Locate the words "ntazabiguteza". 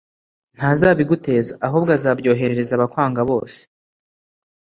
0.55-1.53